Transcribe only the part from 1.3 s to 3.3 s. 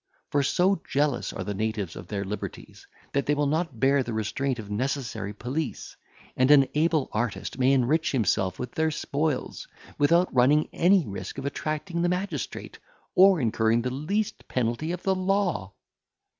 are the natives of their liberties, that